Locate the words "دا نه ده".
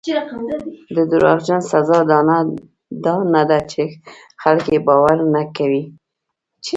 3.05-3.59